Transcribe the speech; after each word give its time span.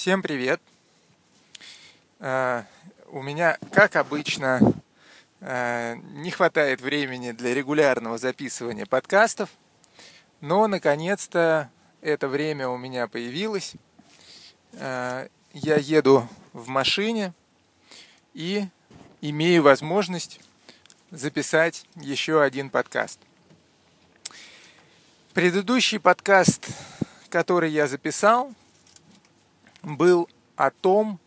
Всем 0.00 0.22
привет! 0.22 0.60
Uh, 2.20 2.62
у 3.08 3.20
меня, 3.20 3.58
как 3.72 3.96
обычно, 3.96 4.60
uh, 5.40 5.96
не 6.12 6.30
хватает 6.30 6.80
времени 6.80 7.32
для 7.32 7.52
регулярного 7.52 8.16
записывания 8.16 8.86
подкастов, 8.86 9.50
но 10.40 10.68
наконец-то 10.68 11.68
это 12.00 12.28
время 12.28 12.68
у 12.68 12.76
меня 12.76 13.08
появилось. 13.08 13.72
Uh, 14.74 15.28
я 15.52 15.74
еду 15.74 16.28
в 16.52 16.68
машине 16.68 17.34
и 18.34 18.68
имею 19.20 19.64
возможность 19.64 20.38
записать 21.10 21.84
еще 21.96 22.40
один 22.40 22.70
подкаст. 22.70 23.18
Предыдущий 25.34 25.98
подкаст, 25.98 26.68
который 27.30 27.72
я 27.72 27.88
записал, 27.88 28.54
был 29.82 30.28
о 30.56 30.70
том, 30.70 31.18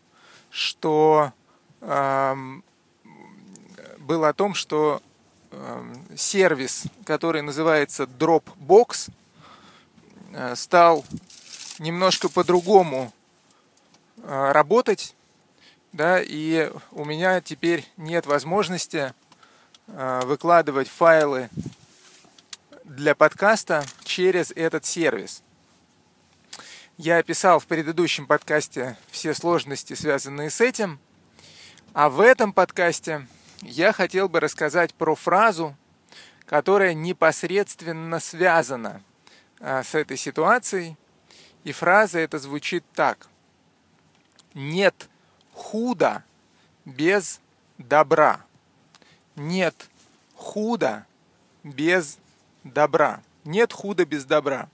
что 0.50 1.32
э, 1.80 2.36
был 3.98 4.24
о 4.24 4.32
том, 4.32 4.54
что 4.54 5.00
э, 5.50 5.94
сервис, 6.16 6.84
который 7.04 7.42
называется 7.42 8.04
Dropbox, 8.04 9.10
э, 10.32 10.54
стал 10.56 11.04
немножко 11.78 12.28
по-другому 12.28 13.12
э, 14.18 14.52
работать, 14.52 15.14
да, 15.92 16.20
и 16.22 16.70
у 16.90 17.04
меня 17.04 17.40
теперь 17.40 17.86
нет 17.96 18.26
возможности 18.26 19.14
э, 19.88 20.20
выкладывать 20.24 20.88
файлы 20.88 21.50
для 22.84 23.14
подкаста 23.14 23.84
через 24.04 24.50
этот 24.52 24.84
сервис. 24.84 25.42
Я 26.98 27.18
описал 27.18 27.58
в 27.58 27.66
предыдущем 27.66 28.26
подкасте 28.26 28.98
все 29.10 29.32
сложности, 29.32 29.94
связанные 29.94 30.50
с 30.50 30.60
этим. 30.60 31.00
А 31.94 32.10
в 32.10 32.20
этом 32.20 32.52
подкасте 32.52 33.26
я 33.62 33.92
хотел 33.92 34.28
бы 34.28 34.40
рассказать 34.40 34.92
про 34.94 35.14
фразу, 35.14 35.74
которая 36.44 36.92
непосредственно 36.92 38.20
связана 38.20 39.02
а, 39.58 39.82
с 39.82 39.94
этой 39.94 40.18
ситуацией. 40.18 40.96
И 41.64 41.72
фраза 41.72 42.18
эта 42.18 42.38
звучит 42.38 42.84
так. 42.94 43.26
Нет 44.52 45.08
худа 45.54 46.24
без 46.84 47.40
добра. 47.78 48.44
Нет 49.34 49.88
худа 50.34 51.06
без 51.64 52.18
добра. 52.64 53.22
Нет 53.44 53.72
худа 53.72 54.04
без 54.04 54.26
добра. 54.26 54.68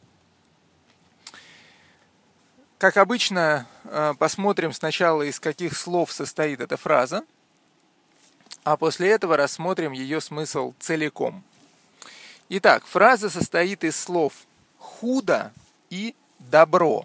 Как 2.78 2.96
обычно, 2.96 3.66
э, 3.84 4.14
посмотрим 4.20 4.72
сначала, 4.72 5.22
из 5.22 5.40
каких 5.40 5.76
слов 5.76 6.12
состоит 6.12 6.60
эта 6.60 6.76
фраза, 6.76 7.24
а 8.62 8.76
после 8.76 9.10
этого 9.10 9.36
рассмотрим 9.36 9.90
ее 9.90 10.20
смысл 10.20 10.74
целиком. 10.78 11.42
Итак, 12.48 12.86
фраза 12.86 13.30
состоит 13.30 13.82
из 13.82 13.96
слов 13.96 14.32
«худо» 14.78 15.52
и 15.90 16.14
«добро». 16.38 17.04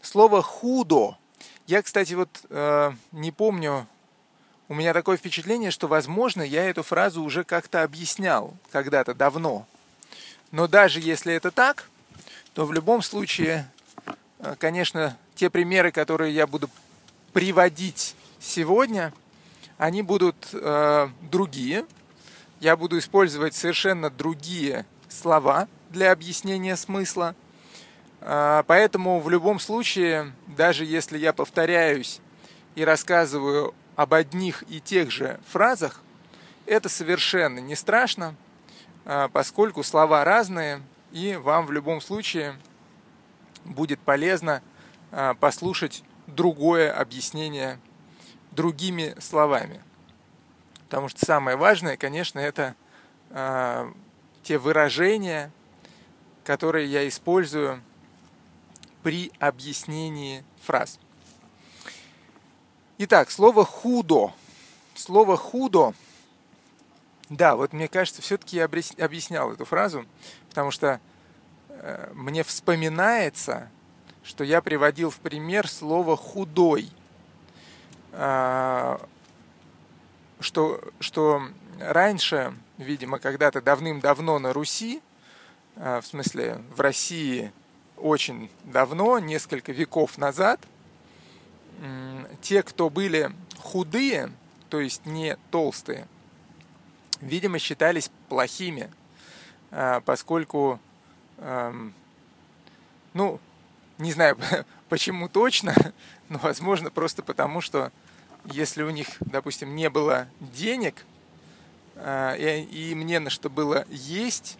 Слово 0.00 0.42
«худо» 0.42 1.18
я, 1.66 1.82
кстати, 1.82 2.14
вот 2.14 2.28
э, 2.50 2.92
не 3.10 3.32
помню, 3.32 3.88
у 4.68 4.74
меня 4.74 4.92
такое 4.92 5.16
впечатление, 5.16 5.72
что, 5.72 5.88
возможно, 5.88 6.42
я 6.42 6.68
эту 6.70 6.84
фразу 6.84 7.20
уже 7.20 7.42
как-то 7.42 7.82
объяснял 7.82 8.54
когда-то 8.70 9.12
давно. 9.14 9.66
Но 10.52 10.68
даже 10.68 11.00
если 11.00 11.34
это 11.34 11.50
так, 11.50 11.88
то 12.52 12.64
в 12.64 12.72
любом 12.72 13.02
случае 13.02 13.68
конечно, 14.58 15.16
те 15.34 15.50
примеры, 15.50 15.90
которые 15.90 16.34
я 16.34 16.46
буду 16.46 16.68
приводить 17.32 18.14
сегодня, 18.38 19.12
они 19.78 20.02
будут 20.02 20.36
э, 20.52 21.08
другие. 21.22 21.84
Я 22.60 22.76
буду 22.76 22.98
использовать 22.98 23.54
совершенно 23.54 24.10
другие 24.10 24.86
слова 25.08 25.68
для 25.90 26.12
объяснения 26.12 26.76
смысла. 26.76 27.34
Э, 28.20 28.62
поэтому 28.66 29.20
в 29.20 29.28
любом 29.28 29.58
случае, 29.58 30.32
даже 30.46 30.84
если 30.84 31.18
я 31.18 31.32
повторяюсь 31.32 32.20
и 32.74 32.84
рассказываю 32.84 33.74
об 33.96 34.14
одних 34.14 34.64
и 34.68 34.80
тех 34.80 35.10
же 35.10 35.40
фразах, 35.48 36.02
это 36.66 36.88
совершенно 36.88 37.58
не 37.58 37.74
страшно, 37.74 38.36
э, 39.04 39.28
поскольку 39.32 39.82
слова 39.82 40.24
разные, 40.24 40.82
и 41.12 41.36
вам 41.36 41.66
в 41.66 41.72
любом 41.72 42.00
случае 42.00 42.56
будет 43.64 44.00
полезно 44.00 44.62
а, 45.10 45.34
послушать 45.34 46.04
другое 46.26 46.92
объяснение 46.92 47.78
другими 48.52 49.14
словами. 49.20 49.82
Потому 50.88 51.08
что 51.08 51.24
самое 51.24 51.56
важное, 51.56 51.96
конечно, 51.96 52.38
это 52.38 52.76
э, 53.30 53.92
те 54.42 54.58
выражения, 54.58 55.50
которые 56.44 56.86
я 56.86 57.08
использую 57.08 57.82
при 59.02 59.32
объяснении 59.40 60.44
фраз. 60.62 61.00
Итак, 62.98 63.30
слово 63.30 63.64
худо. 63.64 64.32
Слово 64.94 65.36
худо. 65.36 65.94
Да, 67.28 67.56
вот 67.56 67.72
мне 67.72 67.88
кажется, 67.88 68.22
все-таки 68.22 68.56
я 68.56 68.66
объяснял 68.66 69.50
эту 69.52 69.64
фразу, 69.64 70.06
потому 70.48 70.70
что 70.70 71.00
мне 72.14 72.42
вспоминается, 72.42 73.70
что 74.22 74.42
я 74.44 74.62
приводил 74.62 75.10
в 75.10 75.18
пример 75.18 75.68
слово 75.68 76.16
«худой», 76.16 76.90
а, 78.12 79.00
что, 80.40 80.80
что 81.00 81.42
раньше, 81.80 82.54
видимо, 82.78 83.18
когда-то 83.18 83.60
давным-давно 83.60 84.38
на 84.38 84.52
Руси, 84.52 85.02
а, 85.76 86.00
в 86.00 86.06
смысле 86.06 86.60
в 86.74 86.80
России 86.80 87.52
очень 87.96 88.50
давно, 88.64 89.18
несколько 89.18 89.72
веков 89.72 90.18
назад, 90.18 90.60
те, 92.40 92.62
кто 92.62 92.88
были 92.88 93.32
худые, 93.58 94.30
то 94.70 94.80
есть 94.80 95.06
не 95.06 95.36
толстые, 95.50 96.06
видимо, 97.20 97.58
считались 97.58 98.10
плохими, 98.28 98.92
а, 99.70 100.00
поскольку 100.00 100.78
эм, 101.38 101.94
ну, 103.12 103.40
не 103.98 104.12
знаю 104.12 104.36
почему 104.88 105.28
точно, 105.28 105.74
но 106.28 106.38
возможно 106.38 106.90
просто 106.90 107.22
потому, 107.22 107.60
что 107.60 107.92
если 108.44 108.82
у 108.82 108.90
них, 108.90 109.08
допустим, 109.20 109.74
не 109.74 109.88
было 109.88 110.28
денег, 110.40 111.04
э, 111.96 112.64
и, 112.70 112.90
и 112.90 112.94
мне 112.94 113.20
на 113.20 113.30
что 113.30 113.48
было 113.48 113.86
есть, 113.88 114.58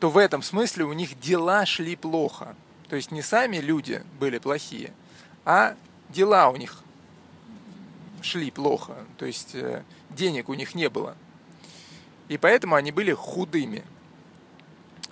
то 0.00 0.10
в 0.10 0.18
этом 0.18 0.42
смысле 0.42 0.84
у 0.84 0.92
них 0.92 1.18
дела 1.18 1.64
шли 1.64 1.96
плохо. 1.96 2.54
То 2.88 2.96
есть 2.96 3.10
не 3.10 3.22
сами 3.22 3.56
люди 3.56 4.02
были 4.20 4.38
плохие, 4.38 4.92
а 5.44 5.74
дела 6.08 6.48
у 6.50 6.56
них 6.56 6.82
шли 8.22 8.50
плохо. 8.50 8.96
То 9.18 9.26
есть 9.26 9.54
э, 9.54 9.82
денег 10.10 10.48
у 10.48 10.54
них 10.54 10.74
не 10.74 10.88
было. 10.88 11.16
И 12.28 12.38
поэтому 12.38 12.74
они 12.74 12.92
были 12.92 13.12
худыми. 13.12 13.84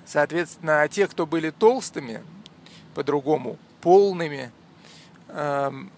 Соответственно, 0.06 0.82
а 0.82 0.88
те, 0.88 1.08
кто 1.08 1.26
были 1.26 1.50
толстыми, 1.50 2.22
по-другому, 2.94 3.58
полными, 3.80 4.50
эм, 5.28 5.90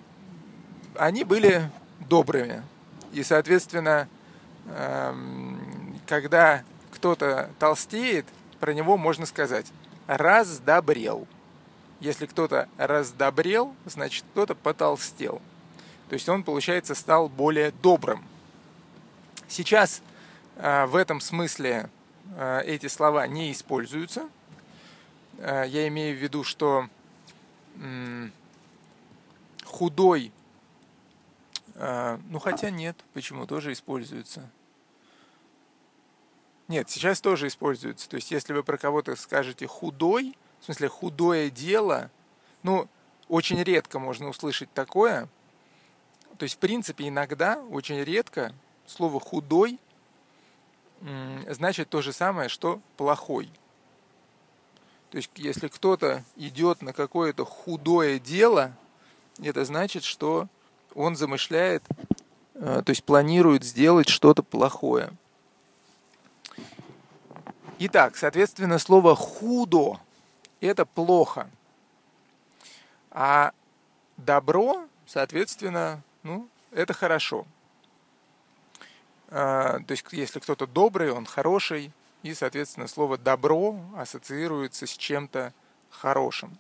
они 0.95 1.25
были 1.25 1.71
добрыми. 2.09 2.63
И, 3.13 3.23
соответственно, 3.23 4.09
эм, 4.67 6.01
когда 6.07 6.63
кто-то 6.93 7.51
толстеет, 7.59 8.27
про 8.61 8.73
него 8.73 8.97
можно 8.97 9.27
сказать 9.27 9.67
«раздобрел». 10.07 11.27
Если 12.01 12.27
кто-то 12.27 12.69
раздобрел, 12.77 13.75
значит 13.87 14.25
кто-то 14.33 14.55
потолстел. 14.55 15.41
То 16.09 16.15
есть 16.15 16.29
он, 16.29 16.43
получается, 16.43 16.95
стал 16.95 17.29
более 17.29 17.71
добрым. 17.71 18.23
Сейчас 19.49 20.03
э, 20.57 20.87
в 20.87 20.95
этом 20.95 21.21
смысле 21.21 21.89
эти 22.65 22.87
слова 22.89 23.27
не 23.27 23.53
используются. 23.53 24.29
Э, 25.39 25.65
я 25.67 25.87
имею 25.89 26.17
в 26.17 26.21
виду, 26.21 26.45
что 26.45 26.89
худой, 29.65 30.33
э, 31.75 32.19
ну 32.31 32.39
хотя 32.39 32.71
нет, 32.71 32.97
почему 33.13 33.47
тоже 33.47 33.73
используется. 33.73 34.49
Нет, 36.69 36.89
сейчас 36.91 37.21
тоже 37.21 37.47
используется. 37.47 38.09
То 38.09 38.17
есть, 38.17 38.31
если 38.31 38.53
вы 38.53 38.65
про 38.65 38.79
кого-то 38.79 39.15
скажете 39.15 39.67
худой, 39.67 40.37
в 40.61 40.65
смысле 40.65 40.89
худое 40.89 41.51
дело, 41.51 42.11
ну, 42.63 42.89
очень 43.29 43.63
редко 43.63 43.99
можно 43.99 44.29
услышать 44.29 44.73
такое. 44.73 45.29
То 46.39 46.43
есть, 46.43 46.57
в 46.57 46.59
принципе, 46.59 47.09
иногда, 47.09 47.59
очень 47.71 48.03
редко, 48.03 48.53
слово 48.87 49.21
худой 49.21 49.79
значит 51.49 51.89
то 51.89 52.03
же 52.03 52.13
самое, 52.13 52.49
что 52.49 52.81
плохой. 52.97 53.51
То 55.11 55.19
есть, 55.19 55.31
если 55.37 55.69
кто-то 55.69 56.25
идет 56.37 56.83
на 56.83 56.93
какое-то 56.93 57.45
худое 57.45 58.19
дело, 58.19 58.73
это 59.43 59.65
значит, 59.65 60.05
что 60.05 60.49
он 60.95 61.17
замышляет, 61.17 61.85
э, 62.55 62.83
то 62.85 62.91
есть 62.91 63.05
планирует 63.05 63.65
сделать 63.65 64.09
что-то 64.09 64.43
плохое. 64.43 65.11
Итак, 67.79 68.17
соответственно, 68.17 68.79
слово 68.79 69.15
худо– 69.15 70.01
это 70.61 70.87
плохо. 70.87 71.51
А 73.11 73.53
добро, 74.17 74.87
соответственно, 75.07 76.03
ну, 76.23 76.49
это 76.71 76.95
хорошо. 76.95 77.47
А, 79.29 79.81
то 79.81 79.93
есть, 79.93 80.05
если 80.13 80.39
кто-то 80.39 80.67
добрый, 80.67 81.11
он 81.11 81.27
хороший, 81.27 81.93
и, 82.23 82.35
соответственно, 82.35 82.89
слово 82.89 83.19
добро 83.19 83.79
ассоциируется 83.97 84.87
с 84.87 84.97
чем-то 84.97 85.53
хорошим. 85.91 86.59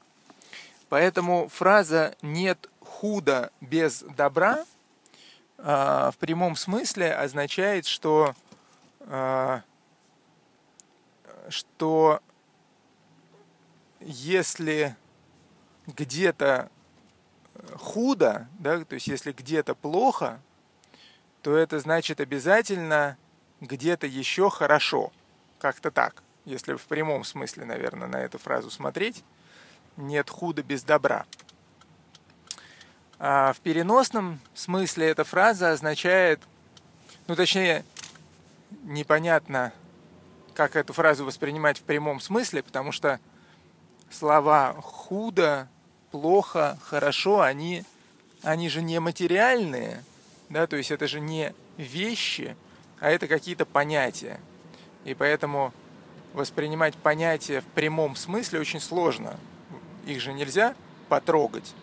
Поэтому 0.88 1.48
фраза 1.48 2.14
«нет 2.22 2.70
худа 2.80 3.50
без 3.60 4.02
добра» 4.16 4.64
а, 5.58 6.10
в 6.10 6.18
прямом 6.18 6.56
смысле 6.56 7.14
означает, 7.14 7.86
что, 7.86 8.34
а, 9.00 9.62
что 11.48 12.20
если 14.00 14.96
где-то 15.86 16.70
худо, 17.74 18.48
да, 18.58 18.84
то 18.84 18.94
есть 18.94 19.08
если 19.08 19.32
где-то 19.32 19.74
плохо, 19.74 20.40
то 21.46 21.56
это 21.56 21.78
значит 21.78 22.19
обязательно 22.19 23.16
где-то 23.60 24.08
еще 24.08 24.50
хорошо. 24.50 25.12
Как-то 25.60 25.93
так, 25.93 26.25
если 26.44 26.75
в 26.75 26.82
прямом 26.87 27.22
смысле, 27.22 27.64
наверное, 27.64 28.08
на 28.08 28.16
эту 28.16 28.37
фразу 28.37 28.69
смотреть. 28.69 29.22
Нет 29.96 30.28
худа 30.28 30.64
без 30.64 30.82
добра. 30.82 31.25
А 33.20 33.52
в 33.52 33.60
переносном 33.60 34.40
смысле 34.54 35.06
эта 35.06 35.22
фраза 35.22 35.70
означает, 35.70 36.40
ну 37.28 37.37
точнее, 37.37 37.84
непонятно, 38.82 39.72
как 40.52 40.75
эту 40.75 40.94
фразу 40.94 41.25
воспринимать 41.25 41.78
в 41.78 41.82
прямом 41.84 42.19
смысле, 42.19 42.64
потому 42.64 42.90
что 42.90 43.20
слова 44.10 44.75
худо, 44.82 45.69
плохо, 46.10 46.76
хорошо, 46.82 47.40
они, 47.40 47.84
они 48.42 48.69
же 48.69 48.82
не 48.82 48.99
материальные, 48.99 50.02
да, 50.48 50.66
то 50.66 50.76
есть 50.76 50.90
это 50.90 51.06
же 51.06 51.20
не 51.20 51.54
вещи, 51.76 52.56
а 53.00 53.10
это 53.10 53.26
какие-то 53.26 53.66
понятия. 53.66 54.40
И 55.04 55.14
поэтому 55.14 55.72
воспринимать 56.32 56.94
понятия 56.96 57.60
в 57.60 57.66
прямом 57.66 58.16
смысле 58.16 58.60
очень 58.60 58.81
сложно. 58.81 59.38
Их 60.06 60.20
же 60.20 60.32
нельзя 60.32 60.75
потрогать. 61.08 61.75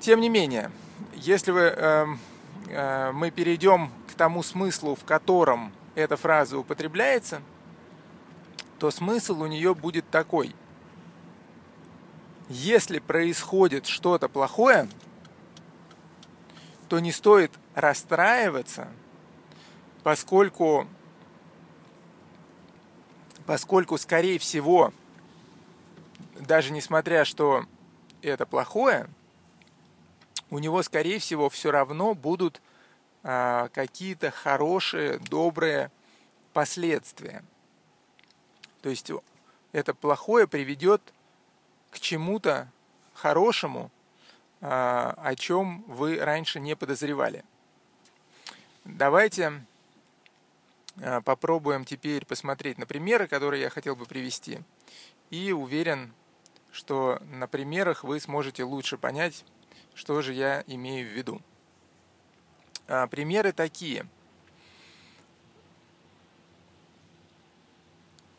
Тем 0.00 0.20
не 0.20 0.28
менее, 0.28 0.70
если 1.14 1.52
вы, 1.52 1.60
э, 1.60 2.06
э, 2.68 3.12
мы 3.12 3.30
перейдем 3.30 3.90
к 4.10 4.14
тому 4.14 4.42
смыслу, 4.42 4.96
в 4.96 5.04
котором 5.04 5.72
эта 5.94 6.16
фраза 6.16 6.58
употребляется, 6.58 7.42
то 8.78 8.90
смысл 8.90 9.42
у 9.42 9.46
нее 9.46 9.74
будет 9.74 10.08
такой. 10.10 10.54
Если 12.48 12.98
происходит 12.98 13.86
что-то 13.86 14.28
плохое, 14.28 14.88
то 16.92 17.00
не 17.00 17.10
стоит 17.10 17.50
расстраиваться, 17.74 18.86
поскольку, 20.02 20.86
поскольку 23.46 23.96
скорее 23.96 24.38
всего, 24.38 24.92
даже 26.38 26.70
несмотря, 26.70 27.24
что 27.24 27.64
это 28.20 28.44
плохое, 28.44 29.08
у 30.50 30.58
него, 30.58 30.82
скорее 30.82 31.18
всего, 31.18 31.48
все 31.48 31.70
равно 31.70 32.12
будут 32.12 32.60
а, 33.22 33.70
какие-то 33.70 34.30
хорошие, 34.30 35.18
добрые 35.18 35.90
последствия. 36.52 37.42
То 38.82 38.90
есть 38.90 39.10
это 39.72 39.94
плохое 39.94 40.46
приведет 40.46 41.00
к 41.90 41.98
чему-то 42.00 42.68
хорошему, 43.14 43.90
о 44.64 45.34
чем 45.36 45.82
вы 45.88 46.18
раньше 46.18 46.60
не 46.60 46.76
подозревали. 46.76 47.44
Давайте 48.84 49.64
а, 51.00 51.20
попробуем 51.20 51.84
теперь 51.84 52.26
посмотреть 52.26 52.78
на 52.78 52.86
примеры, 52.86 53.26
которые 53.26 53.62
я 53.62 53.70
хотел 53.70 53.96
бы 53.96 54.06
привести. 54.06 54.60
И 55.30 55.52
уверен, 55.52 56.12
что 56.70 57.20
на 57.30 57.46
примерах 57.46 58.04
вы 58.04 58.20
сможете 58.20 58.64
лучше 58.64 58.98
понять, 58.98 59.44
что 59.94 60.20
же 60.22 60.32
я 60.32 60.64
имею 60.66 61.08
в 61.08 61.12
виду. 61.12 61.40
А, 62.88 63.06
примеры 63.06 63.52
такие. 63.52 64.06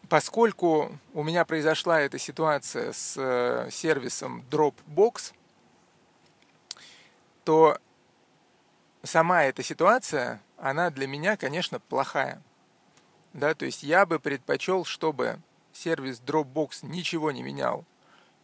Поскольку 0.10 1.00
у 1.14 1.24
меня 1.24 1.44
произошла 1.44 2.00
эта 2.00 2.20
ситуация 2.20 2.94
с 2.94 3.16
э, 3.18 3.70
сервисом 3.72 4.46
Dropbox, 4.52 5.34
то 7.44 7.78
сама 9.04 9.44
эта 9.44 9.63
ситуация, 9.63 10.42
она 10.57 10.90
для 10.90 11.07
меня, 11.07 11.38
конечно, 11.38 11.80
плохая. 11.80 12.42
Да, 13.34 13.54
то 13.54 13.66
есть 13.66 13.84
я 13.84 14.06
бы 14.06 14.19
предпочел, 14.19 14.86
чтобы 14.86 15.40
сервис 15.74 16.22
Dropbox 16.22 16.86
ничего 16.86 17.31
не 17.31 17.42
менял 17.44 17.84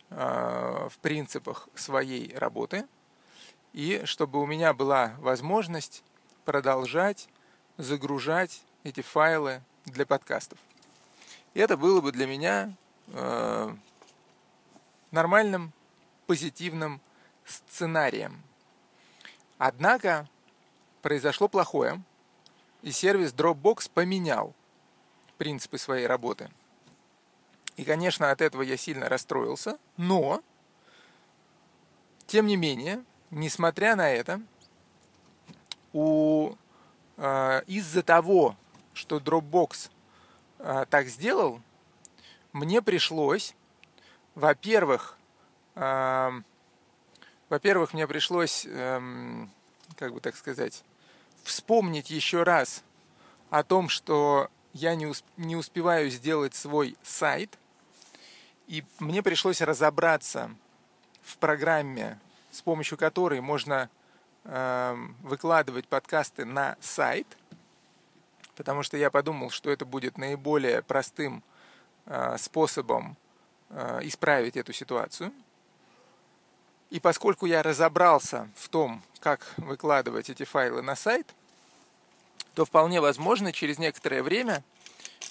э, 0.10 0.88
в 0.90 0.98
принципах 1.00 1.70
своей 1.76 2.36
работы, 2.36 2.86
и 3.72 4.02
чтобы 4.06 4.42
у 4.42 4.46
меня 4.46 4.74
была 4.74 5.14
возможность 5.20 6.04
продолжать 6.44 7.30
загружать 7.78 8.64
эти 8.84 9.02
файлы 9.02 9.62
для 9.86 10.06
подкастов. 10.06 10.60
И 11.54 11.60
это 11.60 11.78
было 11.78 12.02
бы 12.02 12.12
для 12.12 12.28
меня 12.28 12.74
э, 13.08 13.76
нормальным, 15.12 15.72
позитивным 16.28 17.00
сценарием. 17.46 18.44
Однако 19.60 20.28
произошло 21.02 21.50
плохое, 21.50 22.02
и 22.82 22.92
сервис 22.92 23.34
Dropbox 23.34 23.92
поменял 23.94 24.56
принципы 25.38 25.78
своей 25.78 26.08
работы. 26.08 26.50
И, 27.76 27.84
конечно, 27.84 28.32
от 28.32 28.40
этого 28.42 28.62
я 28.62 28.78
сильно 28.78 29.10
расстроился, 29.10 29.78
но, 29.98 30.42
тем 32.26 32.48
не 32.48 32.56
менее, 32.56 33.04
несмотря 33.32 33.98
на 33.98 34.10
это, 34.10 34.42
у, 35.92 36.54
э, 37.18 37.62
из-за 37.68 38.02
того, 38.02 38.56
что 38.94 39.18
Dropbox 39.18 39.92
э, 40.60 40.86
так 40.90 41.08
сделал, 41.08 41.60
мне 42.54 42.82
пришлось, 42.82 43.54
во-первых, 44.36 45.18
э, 45.76 46.42
во-первых, 47.50 47.94
мне 47.94 48.08
пришлось, 48.08 48.66
э, 48.68 49.46
как 49.98 50.14
бы 50.14 50.22
так 50.22 50.36
сказать, 50.36 50.84
вспомнить 51.44 52.10
еще 52.10 52.44
раз 52.44 52.84
о 53.50 53.64
том, 53.64 53.90
что 53.90 54.50
я 54.74 54.96
не, 54.96 55.06
усп- 55.06 55.24
не 55.38 55.56
успеваю 55.56 56.10
сделать 56.10 56.56
свой 56.56 56.96
сайт, 57.04 57.58
и 58.68 58.84
мне 59.00 59.24
пришлось 59.24 59.62
разобраться 59.62 60.52
в 61.24 61.38
программе 61.38 62.20
с 62.52 62.62
помощью 62.62 62.98
которой 62.98 63.42
можно 63.42 63.90
э, 64.44 64.96
выкладывать 65.22 65.88
подкасты 65.88 66.46
на 66.46 66.78
сайт, 66.82 67.28
потому 68.56 68.84
что 68.84 68.98
я 68.98 69.10
подумал, 69.10 69.50
что 69.50 69.70
это 69.70 69.86
будет 69.86 70.18
наиболее 70.18 70.82
простым 70.82 71.44
э, 72.06 72.38
способом 72.38 73.18
э, 73.70 74.00
исправить 74.04 74.58
эту 74.58 74.74
ситуацию. 74.74 75.32
И 76.90 77.00
поскольку 77.00 77.46
я 77.46 77.62
разобрался 77.62 78.50
в 78.56 78.68
том, 78.70 79.04
как 79.20 79.54
выкладывать 79.58 80.30
эти 80.30 80.44
файлы 80.44 80.82
на 80.82 80.96
сайт, 80.96 81.28
то 82.56 82.66
вполне 82.66 83.00
возможно 83.00 83.54
через 83.54 83.78
некоторое 83.78 84.24
время, 84.24 84.64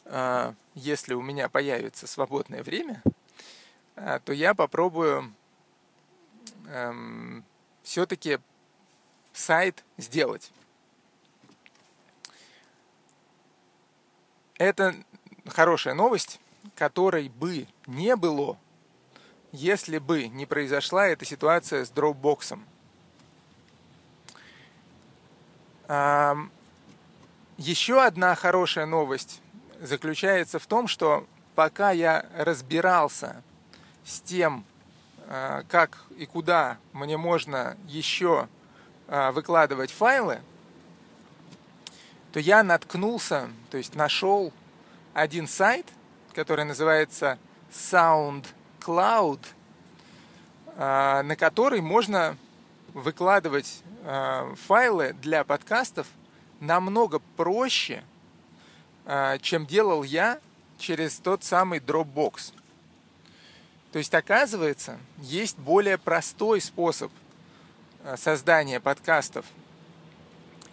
э, 0.05 0.53
если 0.75 1.15
у 1.15 1.23
меня 1.23 1.49
появится 1.49 2.07
свободное 2.07 2.62
время, 2.62 3.03
э, 3.97 4.21
то 4.25 4.33
я 4.33 4.55
попробую 4.55 5.35
эм, 6.69 7.45
все-таки 7.83 8.38
сайт 9.33 9.85
сделать. 9.97 10.53
Это 14.59 14.95
хорошая 15.47 15.95
новость, 15.95 16.41
которой 16.75 17.29
бы 17.29 17.67
не 17.87 18.15
было, 18.17 18.59
если 19.52 19.99
бы 19.99 20.28
не 20.28 20.47
произошла 20.47 21.07
эта 21.07 21.25
ситуация 21.25 21.85
с 21.85 21.90
Dropbox. 21.90 22.59
Еще 27.57 28.02
одна 28.02 28.35
хорошая 28.35 28.87
новость 28.87 29.40
заключается 29.81 30.59
в 30.59 30.67
том, 30.67 30.87
что 30.87 31.26
пока 31.55 31.90
я 31.90 32.25
разбирался 32.37 33.43
с 34.05 34.21
тем, 34.21 34.64
э, 35.26 35.62
как 35.69 35.99
и 36.17 36.26
куда 36.26 36.78
мне 36.93 37.17
можно 37.17 37.76
еще 37.88 38.49
э, 39.09 39.31
выкладывать 39.33 39.90
файлы, 39.90 40.40
то 42.33 42.38
я 42.38 42.62
наткнулся, 42.62 43.50
то 43.71 43.76
есть 43.76 43.97
нашел 43.97 44.52
один 45.14 45.49
сайт, 45.49 45.87
который 46.35 46.64
называется 46.64 47.38
SoundCloud, 47.73 48.47
э, 50.76 51.23
на 51.23 51.37
который 51.37 51.80
можно 51.80 52.37
выкладывать 52.94 53.82
файлы 54.66 55.14
для 55.20 55.44
подкастов 55.44 56.06
намного 56.61 57.18
проще, 57.37 58.02
чем 59.42 59.66
делал 59.66 60.02
я 60.02 60.40
через 60.78 61.18
тот 61.18 61.44
самый 61.44 61.80
Dropbox. 61.80 62.54
То 63.92 63.99
есть, 63.99 64.14
оказывается, 64.14 64.99
есть 65.18 65.58
более 65.58 65.99
простой 65.99 66.62
способ 66.62 67.12
создания 68.16 68.80
подкастов 68.80 69.44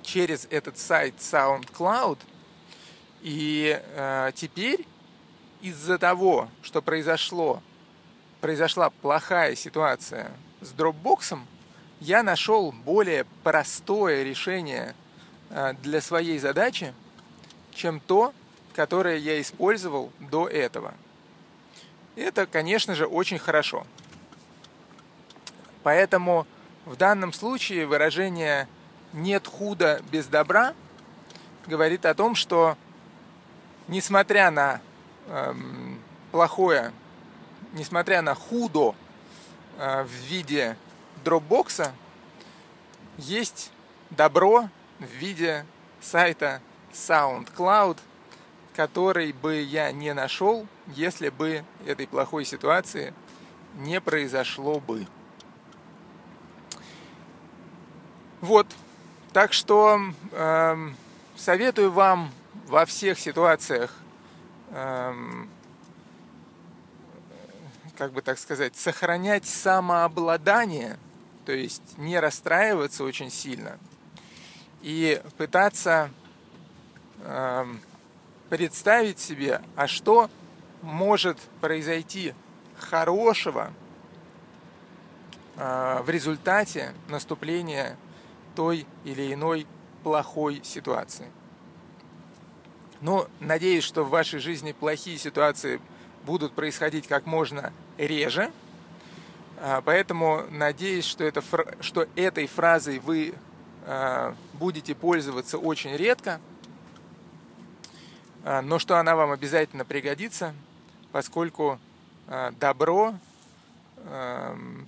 через 0.05 0.47
этот 0.49 0.77
сайт 0.77 1.15
SoundCloud. 1.17 2.19
И 3.21 3.81
э, 3.81 4.31
теперь 4.35 4.85
из-за 5.61 5.97
того, 5.97 6.49
что 6.61 6.81
произошло, 6.81 7.61
произошла 8.45 8.91
плохая 8.91 9.55
ситуация 9.55 10.29
с 10.61 10.71
Dropbox, 10.71 11.39
я 11.99 12.21
нашел 12.21 12.71
более 12.71 13.25
простое 13.43 14.21
решение 14.21 14.93
э, 15.49 15.73
для 15.81 15.99
своей 15.99 16.37
задачи, 16.37 16.93
чем 17.73 17.99
то, 17.99 18.35
которое 18.75 19.17
я 19.17 19.41
использовал 19.41 20.11
до 20.19 20.47
этого. 20.47 20.93
Это, 22.15 22.45
конечно 22.45 22.93
же, 22.93 23.07
очень 23.07 23.39
хорошо. 23.39 23.87
Поэтому 25.81 26.45
в 26.85 26.97
данном 26.97 27.33
случае 27.33 27.87
выражение 27.87 28.67
«нет 29.11 29.47
худа 29.47 30.03
без 30.11 30.27
добра» 30.27 30.75
говорит 31.65 32.05
о 32.05 32.13
том, 32.13 32.35
что 32.35 32.77
несмотря 33.87 34.51
на 34.51 34.81
эм, 35.29 35.99
плохое, 36.31 36.93
несмотря 37.73 38.21
на 38.21 38.35
худо 38.35 38.95
э, 39.77 40.03
в 40.03 40.11
виде 40.27 40.77
дропбокса, 41.23 41.93
есть 43.17 43.71
добро 44.09 44.69
в 44.99 45.05
виде 45.05 45.65
сайта 46.01 46.61
SoundCloud– 46.93 47.97
который 48.75 49.31
бы 49.31 49.61
я 49.61 49.91
не 49.91 50.13
нашел, 50.13 50.67
если 50.87 51.29
бы 51.29 51.63
этой 51.85 52.07
плохой 52.07 52.43
ситуации 52.45 53.13
не 53.75 54.01
произошло 54.01 54.79
бы. 54.79 55.07
Вот, 58.41 58.67
так 59.31 59.53
что 59.53 59.99
э, 60.31 60.89
советую 61.37 61.91
вам 61.91 62.31
во 62.67 62.85
всех 62.85 63.17
ситуациях, 63.17 63.95
э, 64.71 65.13
как 67.97 68.11
бы 68.11 68.21
так 68.21 68.37
сказать, 68.37 68.75
сохранять 68.75 69.45
самообладание, 69.45 70.97
то 71.45 71.51
есть 71.51 71.97
не 71.97 72.19
расстраиваться 72.19 73.03
очень 73.03 73.31
сильно 73.31 73.77
и 74.81 75.19
пытаться 75.37 76.11
э, 77.21 77.65
представить 78.49 79.19
себе, 79.19 79.61
а 79.75 79.87
что 79.87 80.29
может 80.83 81.39
произойти 81.59 82.35
хорошего 82.77 83.71
э, 85.57 86.01
в 86.03 86.09
результате 86.09 86.93
наступления 87.09 87.97
той 88.55 88.85
или 89.03 89.33
иной 89.33 89.65
плохой 90.03 90.61
ситуации. 90.63 91.31
Но 93.01 93.27
надеюсь, 93.39 93.83
что 93.83 94.03
в 94.03 94.09
вашей 94.09 94.39
жизни 94.39 94.71
плохие 94.71 95.17
ситуации 95.17 95.81
будут 96.25 96.53
происходить 96.53 97.07
как 97.07 97.25
можно 97.25 97.71
реже. 97.97 98.51
А, 99.57 99.81
поэтому 99.81 100.43
надеюсь, 100.49 101.05
что, 101.05 101.23
это, 101.23 101.41
что 101.79 102.07
этой 102.15 102.47
фразой 102.47 102.99
вы 102.99 103.33
а, 103.85 104.35
будете 104.53 104.95
пользоваться 104.95 105.57
очень 105.57 105.95
редко– 105.95 106.41
а, 108.47 108.61
но 108.61 108.77
что 108.77 108.99
она 108.99 109.15
вам 109.15 109.31
обязательно 109.31 109.85
пригодится, 109.85 110.53
поскольку 111.11 111.79
добро 112.59 113.15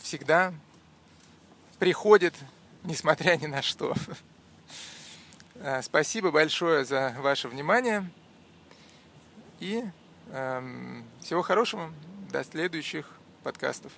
всегда 0.01 0.53
приходит, 1.79 2.36
несмотря 2.84 3.36
ни 3.36 3.48
на 3.48 3.62
что. 3.63 3.96
Спасибо 5.82 6.32
большое 6.32 6.86
за 6.86 7.15
ваше 7.20 7.48
внимание 7.48 8.08
и 9.60 9.84
всего 11.22 11.41
хорошего. 11.41 11.91
До 12.31 12.43
следующих 12.43 13.10
подкастов. 13.43 13.91